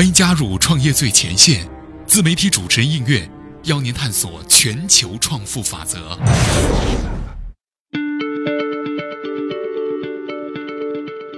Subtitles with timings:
[0.00, 1.68] 欢迎加入创业最前线，
[2.06, 3.30] 自媒体主持人应月
[3.64, 6.18] 邀您探索全球创富法则。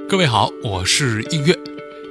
[0.08, 1.58] 各位好，我是应月。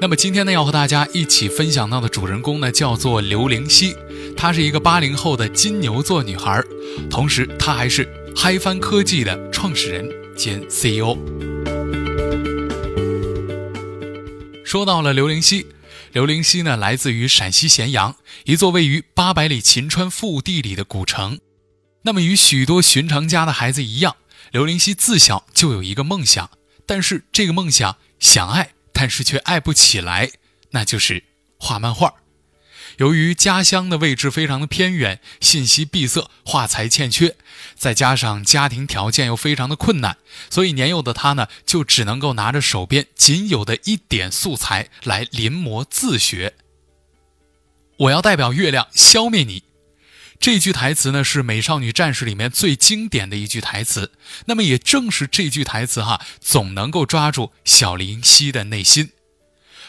[0.02, 3.95] 那么今天呢，要和大家一起分享到的主人公呢，叫做刘灵犀，
[4.36, 6.61] 她是一个八零后的金牛座女孩，
[7.09, 8.05] 同时她还是
[8.36, 10.05] 嗨翻科技的创始人
[10.36, 11.18] 兼 CEO。
[14.65, 15.65] 说到了刘灵犀。
[16.14, 21.39] 刘灵溪呢，来自于陕西咸阳，一座位于八百里秦川腹地里的古城。
[22.01, 24.18] 那么，与许多寻常家的孩子一样，
[24.51, 26.51] 刘灵溪自小就有一个梦想，
[26.86, 30.29] 但是这个梦想想爱，但是却爱不起来，
[30.71, 31.24] 那就是
[31.57, 32.14] 画漫画。
[33.02, 37.36] 由于家乡的位置非常的偏远，信息闭塞，画材欠缺，
[37.75, 40.17] 再加上家庭条件又非常的困难，
[40.52, 46.53] 所以年幼的他呢，就只能够拿着手边仅有的一点素材来临摹自学。
[47.97, 49.64] 我要代表月亮消灭你，
[50.39, 54.11] 这句台词呢是《美少女战士》里面最经典的一句台词。
[54.45, 59.09] 那么也正是这句台词哈，总能够抓住小林夕的内心。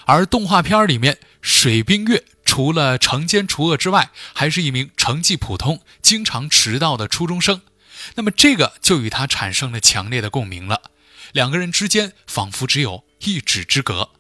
[0.07, 2.25] 而动画片里面水冰月。
[2.45, 7.63] 除了惩奸除恶之外，还是一名成绩普通、经常迟到的初中生。
[8.17, 10.91] 那么，这个就与他产生了强烈的共鸣了。
[11.33, 14.11] 两个人之间仿佛只有一指之隔。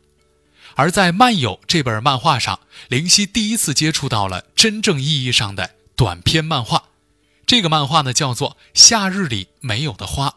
[0.76, 6.84] 而在《漫友》这本漫画上，灵犀第一次接触到了真正意义上的短篇漫画。
[7.46, 10.28] 这个漫画呢，叫做《夏日里没有的花》。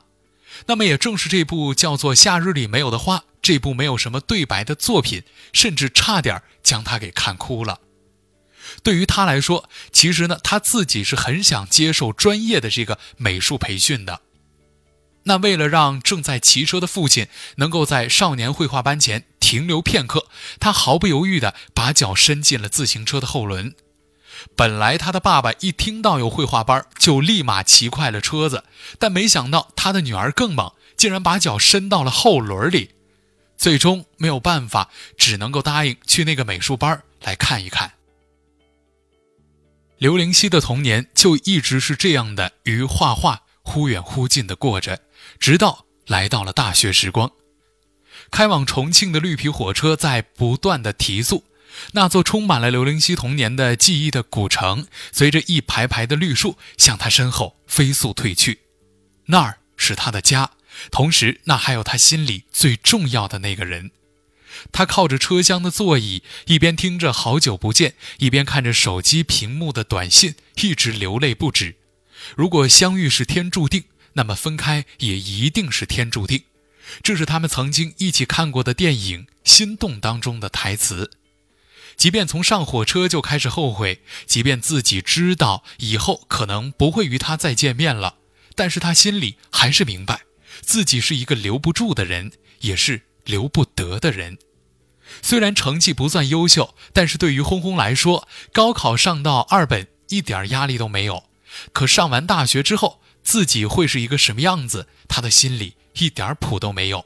[0.66, 5.22] 那么，也正是这部叫做《夏日里没有的花》这部没有什么对白的作品，
[5.54, 7.80] 甚至差点将他给看哭了。
[8.82, 14.22] 对于他来说，其实呢，他自己是很想接受专业的这个美术培训的。
[15.26, 20.26] 那为了让正在骑车的父亲能够在少年绘画班前停留片刻，
[20.60, 23.76] 他毫不犹豫地把脚伸进了自行车的后轮。
[24.56, 28.64] 本来他的爸爸一听到有绘画班，就立马骑快了车子，
[28.98, 32.95] 但没想到他的女儿更猛，竟然把脚伸到了后轮里。
[33.58, 37.94] 最终没有办法，只能够答应去那个美术班来看一看。
[39.98, 45.00] 刘灵溪的童年就一直是这样的，与画画忽远忽近的过着，
[45.40, 47.32] 直到来到了大学时光。
[48.32, 51.46] 开往重庆的绿皮火车在不断的提速，
[51.94, 58.60] 那座充满了刘灵溪童年的记忆的古城，随着一排排的绿树向他身后飞速退去。
[59.28, 60.52] 那儿是他的家，
[60.92, 63.92] 同时那还有他心里最重要的那个人。
[64.72, 71.76] 他靠着车厢的座椅，一边听着《好久不见》，一边看着手机屏幕的短信，一直流泪不止。
[72.36, 73.84] 如果相遇是天注定，
[74.14, 76.44] 那么分开也一定是天注定。
[77.04, 81.12] 这是他们曾经一起看过的电影《心动》当中的台词。
[81.98, 88.16] 即便从上火车就开始后悔，即便自己知道以后可能不会与他再见面了，
[88.54, 90.22] 但是他心里还是明白，
[90.62, 94.38] 自己是一个留不住的人，也是留不得的人。
[95.22, 101.26] 虽然成绩不算优秀，但是对于轰轰来说，高考上到二本一点压力都没有。
[101.72, 107.06] 可上完大学之后，自己会是一个什么样子，他的心里一点谱都没有。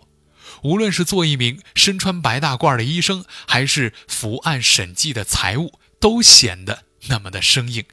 [0.64, 7.84] 无论是做一名身穿白大褂的医生，还是伏案审计的财务，都显得那么的生硬。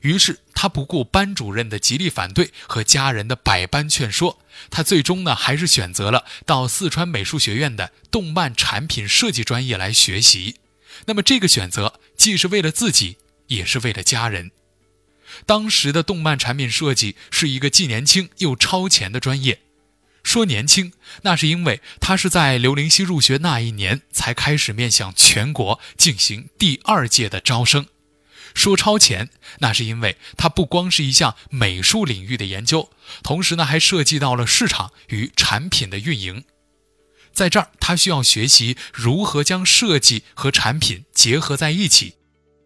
[0.00, 4.38] 于是他不顾班主任的极力反对和家人的百般劝说，
[4.70, 10.56] 他最终呢还是选择了到四川美术学院的动漫产品设计专业来学习。
[11.06, 13.16] 那么这个选择既是为了自己，
[13.48, 14.50] 也是为了家人。
[15.46, 19.60] 当时的动漫产品设计是一个既年轻又超前的专业。
[20.22, 20.92] 说年轻，
[21.22, 27.86] 那是因为他是在刘灵犀入学那一年才开始面向全国进行第二届的招生。
[28.54, 32.90] 说超前，那是因为它不光是一项美术领域的研究，
[33.22, 36.44] 同时呢还涉及到了市场与产品的运营。
[37.32, 42.16] 在这儿，他需要学习如何将设计和产品结合在一起。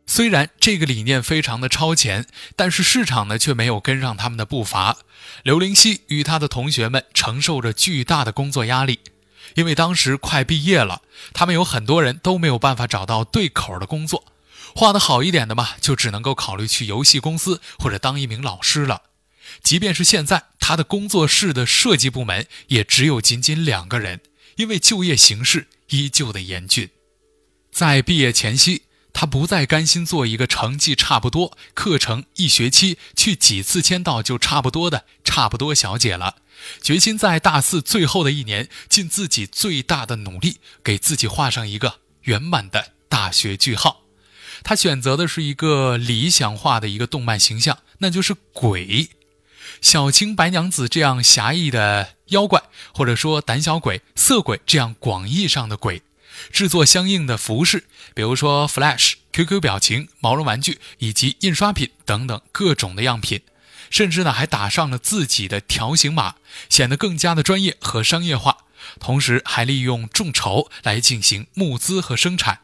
[0.08, 4.99] 虽然这个理念非常的超前，但是市场呢却没有跟上他们的步伐。
[5.43, 9.00] 刘灵溪与他的同学们承受着巨大的工作压力，
[9.55, 11.02] 因为当时快毕业了，
[11.32, 14.25] 他们有很多人都没有办法找到对口的工作。
[14.76, 19.05] 画的好一点的嘛，就只能够考虑去游戏公司或者当一名老师了。
[19.62, 24.20] 即便是现在，他的工作室的设计部门也只有仅仅两个人，
[24.56, 26.90] 因为就业形势依旧的严峻。
[27.73, 28.82] 在毕业前夕，
[29.14, 36.37] 他不再甘心做一个成绩差不多、课程一学期去几次签到就差不多的差不多小姐了，
[36.82, 42.93] 决心在大四最后的一年尽自己最大的努力，给自己画上一个圆满的。
[43.08, 44.06] 大学句号。
[44.68, 49.10] 他选择的是一个理想化的一个动漫形象，那就是鬼。
[49.80, 56.02] 小青白娘子这样狭义的妖怪，或者说胆小鬼、色鬼这样广义上的鬼，
[56.50, 63.42] 制作相应的服饰，比如说 Flash、QQ 表情、毛绒玩具以及印刷品等等各种的样品，
[63.88, 66.34] 甚至呢还打上了自己的条形码，
[66.68, 68.64] 显得更加的专业和商业化。
[68.98, 72.62] 同时还利用众筹来进行募资和生产。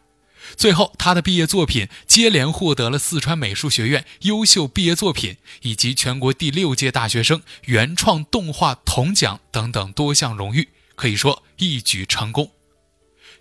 [0.57, 12.51] 最后，他的毕业作品接连获得了四川美术学院优秀毕业作品以及全国第六届大学生原创动画铜奖等等多项荣誉，可以说一举成功。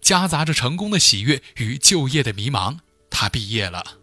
[0.02, 3.98] 夹杂着成功的喜悦与就业的迷茫，他毕业了，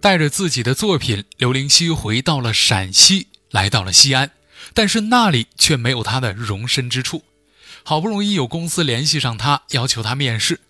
[0.00, 4.32] 带着自己的作品，刘灵溪回到了陕西，来到了西安，
[4.72, 7.22] 但是那里却没有他的容身之处。
[7.86, 10.62] 好不容易有公司联系上他，要求他面试，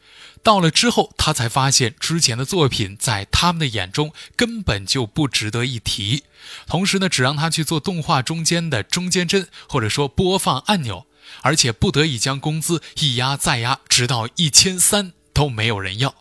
[0.42, 6.24] 到了之后，他才发现之前的作品在他们的眼中根本就不值得一提。
[6.66, 11.06] 同时呢，只让他去做动画中间的中间帧，或者说播放按钮，
[11.42, 16.16] 而且不得已将工资一压再压，直到一千三都没有人要。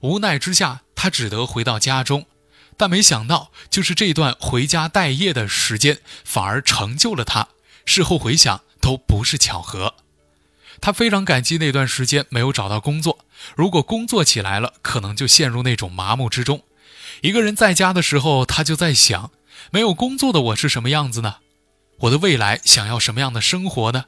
[0.00, 2.26] 无奈之下，他只得回到家中，
[2.76, 7.48] 但没想到，就是这段回家待业的时间，反而成就了他。
[7.86, 9.94] 事后回想，都不是巧合。
[10.80, 13.24] 他非常感激那段时间没有找到工作，
[13.56, 16.62] 如果工作起来了，可能就陷入那种麻木之中。
[17.22, 19.30] 一个人在家的时候，他就在想：
[19.70, 21.36] 没有工作的我是什么样子呢？
[22.00, 24.04] 我的未来想要什么样的生活呢？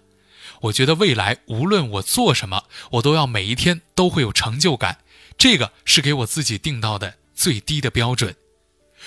[0.63, 4.99] 我觉得未来无论我做什么，我都要每一天都会有成就感，
[5.37, 8.37] 这个是给我自己定到的最低的标准。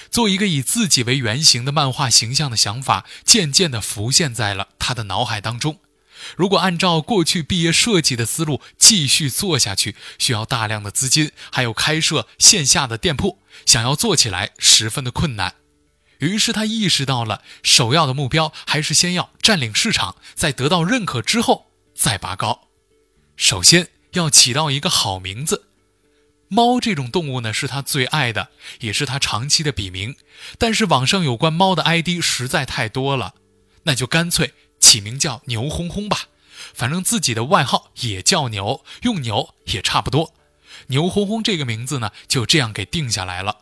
[0.10, 5.80] 做一个以自己为原型的漫画形象的想法，渐渐地浮现在了他的脑海当中。
[6.35, 15.55] 如果按照过去毕业设计的思路继续做下去，需要大量的资金，还有开设线下的店铺，想要做起来十分的困难。
[16.19, 22.69] 于是他意识到了，首要的目标还是先要占领市场，在得到认可之后再拔高。
[23.35, 25.67] 首先要起到一个好名字，
[26.47, 28.49] 猫这种动物呢是他最爱的，
[28.79, 30.15] 也是他长期的笔名。
[30.57, 33.33] 但是网上有关猫的 ID 实在太多了，
[33.83, 34.53] 那就干脆。
[34.83, 36.27] 起名叫牛轰轰吧，
[36.74, 40.33] 反正自己的外号也叫牛，用牛也差不多。
[40.88, 43.59] 牛轰轰这个名字呢，就这样给定下来了。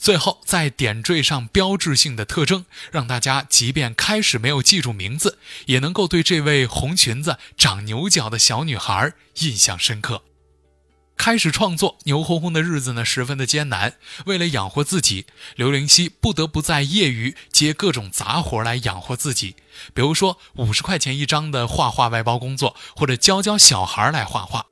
[0.00, 10.22] 最后再点缀上标志性的特征，让大家即便开始没有记住名字，也能够对这位红裙子、长牛角的小女孩印象深刻。
[11.16, 13.94] 开始创作牛哄哄的日子呢，十分的艰难。
[14.26, 15.26] 为了养活自己，
[15.56, 19.56] 刘灵溪不得不在业余接各种杂活来养活自己。
[19.94, 24.66] 比如说五十块钱一张的画画外包工作，或者教教小孩来画画。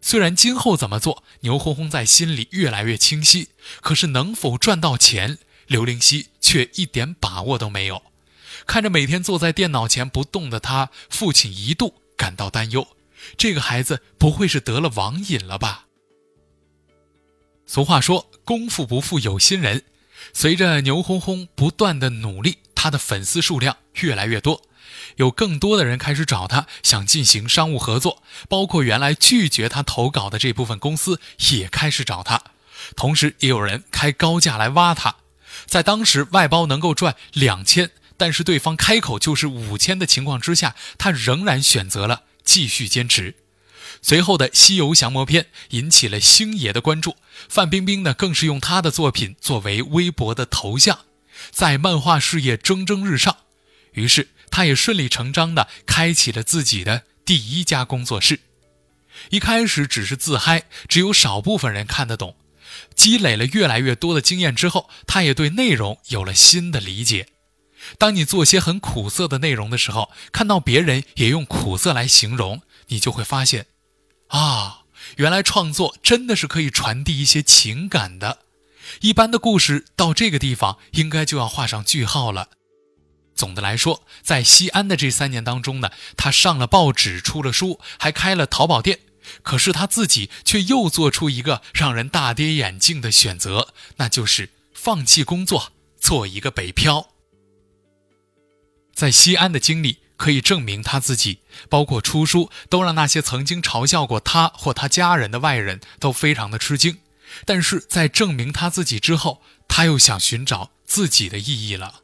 [0.00, 3.50] 虽然今后怎么做，牛哄哄在心里越来越清晰，
[3.80, 8.02] 可是能否赚到钱，刘灵溪却一点把握都没有。
[8.66, 12.86] 看着每天坐在电脑前不动的他，父亲一度感到担忧。
[13.36, 15.86] 这个孩子不会是得了网瘾了吧？
[17.66, 19.84] 俗话说“功夫不负有心人”，
[20.34, 24.62] 随着牛哄哄不断的努力，他的粉丝数量越来越多，
[25.16, 32.42] 有更多的人开始找他，想进行商务合作，包括原来拒绝他投稿的这部分公司也开始找他，
[32.94, 35.16] 同时也有人开高价来挖他。
[35.66, 42.24] 在当时外包能够赚两千，但是对方开口就是五千的情况之下，他仍然选择了。
[42.44, 43.34] 继续坚持，
[44.00, 47.16] 随后的《西游降魔篇》引起了星爷的关注，
[47.48, 51.00] 范冰冰呢更是用他的作品作为微博的头像，
[51.50, 53.36] 在漫画事业蒸蒸日上。
[53.92, 58.40] 于是，他也顺理成章地开启了自己的第一家工作室。
[59.30, 62.36] 一开始只是自嗨，只有少部分人看得懂。
[62.94, 67.28] 积累了越来越多的经验之后，他也对内容有了新的理解。
[67.98, 73.66] 当你做些很苦涩的内容的时候，看到别人也用苦涩来形容，你就会发现，
[74.28, 74.82] 啊，
[75.16, 78.38] 原来创作真的是可以传递一些情感的。
[79.00, 82.48] 一般的故事到这个地方应该就要画上句号了。
[83.34, 89.00] 总的来说，在西安的这三年当中呢，他上了报纸，出了书，还开了淘宝店。
[89.42, 97.11] 可是他自己却又做出一个让人大跌眼镜的选择，那就是放弃工作，做一个北漂。
[99.02, 106.98] 在西安的经历可以证明他自己，包括出书，都让那些曾经嘲笑过他或他家人的外人都非常的吃惊。
[107.44, 112.02] 但是在证明他自己之后，他又想寻找自己的意义了。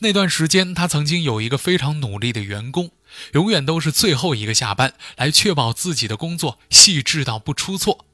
[0.00, 2.90] 那段时间，他曾经有一个非常努力的员工，
[3.34, 8.04] 永远都是最后一个下班，来确保自己的工作细致到不出错。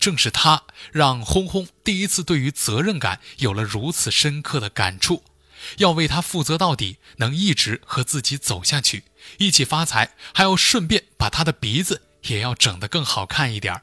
[0.00, 5.22] 正是他让轰轰第一次对于责任感有了如此深刻的感触，
[5.78, 9.04] 要为他负责到底，能一直和自己走下去，
[9.38, 13.82] 一起发财，还要顺便把他的鼻子也要整得更好看一点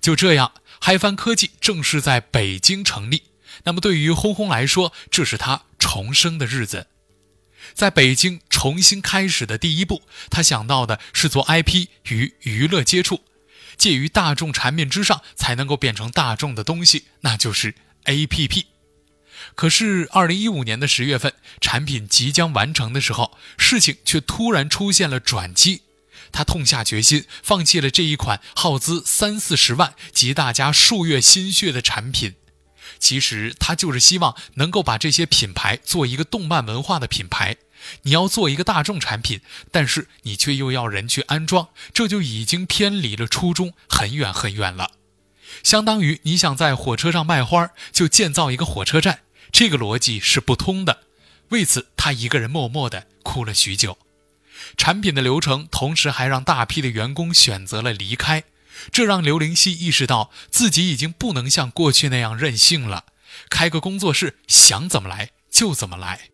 [0.00, 3.22] 就这样，嗨翻科技正式在北京成立。
[3.64, 6.86] 那么对于轰轰来说，这是他重生的日子，
[7.74, 13.24] 在北京重新开始的第一步，他想到的是做 IP 与娱乐接触，
[13.76, 17.74] 介于大众产品之上，才能够变成大众的东西，那就是
[18.04, 18.66] APP。
[19.54, 25.82] 可是，二零一五年的十月份，产品即将完成的时候，事情却突然出现了转机，
[26.30, 32.34] 他痛下决心，放弃了这一款耗资三四十万、集大家数月心血的产品。
[32.98, 37.56] 其实他就是希望能够把这些品牌做一个动漫文化的品牌。
[38.02, 39.40] 你要做一个大众产品，
[39.70, 44.92] 但是你却又要人去安装，这就已经偏离了初衷很远很远了。
[45.62, 49.20] 相当于你想在火车上卖花，就建造一个火车站，
[49.52, 51.04] 这个逻辑是不通的。
[51.48, 53.98] 为此，他一个人默默地哭了许久。
[54.76, 58.44] 产品的流程，同时还让大批的员工选择了离开。
[58.92, 63.06] 这让刘灵溪意识到自己已经不能像过去那样任性了，
[63.48, 66.30] 开个工作室想怎么来就怎么来。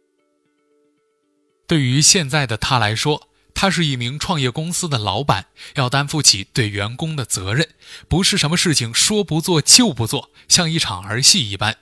[1.66, 7.68] 对于现在的他来说，他是一名创业公司的老板，要担负起对员工的责任，
[8.08, 11.78] 不是什么事情说不做就不做，像一场儿戏一般。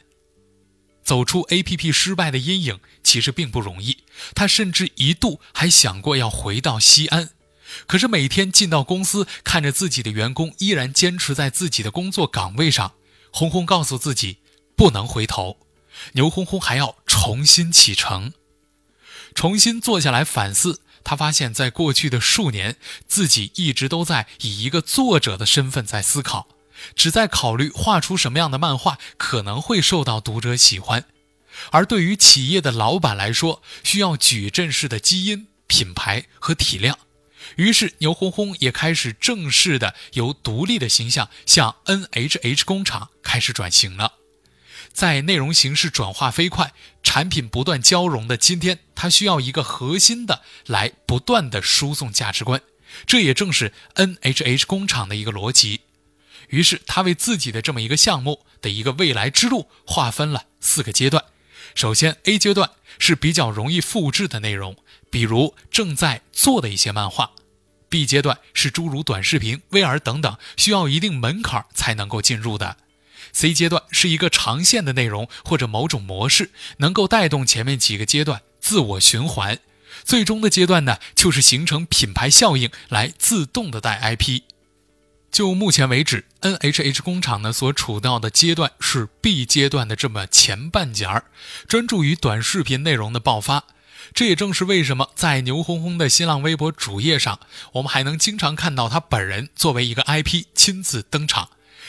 [1.02, 3.98] 走出 APP 失败的阴影其实并不容易，
[4.34, 7.30] 他甚至一度还想过要回到西安。
[7.86, 12.92] 可是每天进到公司，看着自己的员工依然坚持在自己的工作岗位上，
[13.30, 14.38] 红红告诉自己
[14.76, 15.58] 不能回头，
[16.12, 18.32] 牛红红还要重新启程，
[19.34, 20.82] 重新坐下来反思。
[21.04, 22.76] 他发现，在过去的数年，
[23.08, 26.46] 自己一直都在以一个作者的身份在思考，
[26.94, 31.04] 只在考虑画出什么样的漫画可能会受到读者喜欢。
[31.70, 36.98] 而对于企业的老板来说，需要矩阵式的基因、品牌和体量。
[37.56, 44.14] 于是，牛哄哄也开始正式的由独立的形象向 NHH 工厂开始转型了。
[44.92, 46.72] 在内容形式转化飞快、
[47.02, 52.62] 产品不断交融的今天，它需要一个核心的来不断的输送价值观。
[53.06, 55.80] 这也正是 NHH 工厂的一个逻辑。
[56.52, 61.24] 于是，他为自己的这么一个项目的一个未来之路划分了四个阶段。
[61.74, 64.76] 首先，A 阶段是比较容易复制的内容，
[65.10, 67.30] 比如正在做的一些漫画。
[67.88, 72.76] B 阶段是诸如短视频、VR 等等，需要一定门槛才能够进入的。
[73.32, 79.58] C 阶段是一个长线的内容或者某种模式，能够带动前面几个阶段自我循环。
[80.04, 84.42] 最终的阶段呢，就是形成品牌效应来自动的带 IP。
[85.32, 91.24] 就目前为止，NHH 工厂呢所处到的阶段是 B 阶段的这么前半截儿，
[91.66, 93.64] 专注于短视频内容的爆发。
[94.12, 97.40] 这也正是为什么在牛哄哄的新浪微博主页上，
[97.72, 101.48] 我们还能经常看到他本人作为一个 IP 亲自登场。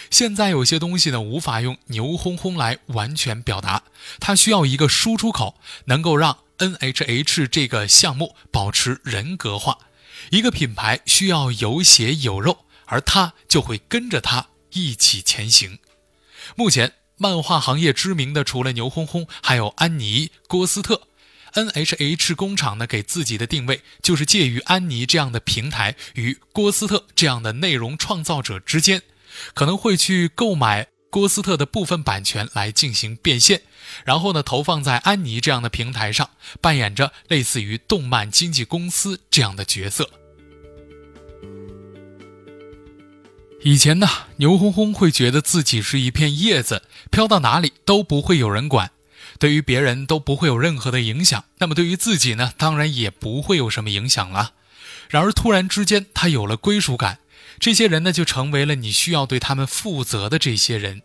[0.10, 3.84] 现在有些东西呢，无法用牛哄哄来完全表达，
[4.22, 9.80] 它需要一个输出口，能够让 NHH 这个项目保持人格化。
[10.30, 12.63] 一个品牌需要有血有肉，
[12.94, 15.80] 而他就会跟着他一起前行。
[16.56, 21.08] 目前，漫画行业知名的除了牛轰轰，还有安妮、郭斯特。
[21.54, 29.02] NHH 工厂呢，给自己的定位就是介于安妮这样的平台与郭斯特这样的内容创造者之间，
[29.56, 33.64] 可能会去购买郭斯特的部分版权来进行变现，
[34.06, 36.30] 然后呢投放在安妮这样的平台上，
[36.62, 40.10] 扮演着类似于动漫经纪公司这样的角色。
[43.66, 48.92] 以前呢，牛哄哄会觉得自己是一片叶子，飘到哪里都不会有人管。
[49.40, 54.52] 对于别人都不会有任何的影响，那么对于自己呢，当然也不会有什么影响了。
[55.10, 57.20] 然而突然之间，他有了归属感，
[57.58, 61.02] 这些人呢，就成为了你需要对他们负责的这些人。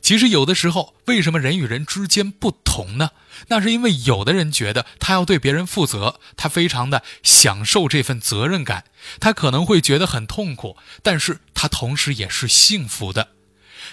[0.00, 3.10] 其实有的时候，为什么人与人之间不同呢？
[3.48, 8.84] 那是因为有的人觉得他要对别人负责，他非常的享受这份责任感，
[9.20, 13.28] 他可能会觉得很痛苦，但是他同时也是幸福的。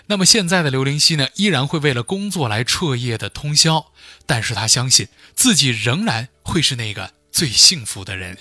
[0.08, 3.92] 那么现在的刘灵溪呢，依然会为了工作来彻夜的通宵，
[4.26, 8.38] 但是他相信自己仍然会是那个最幸福的人。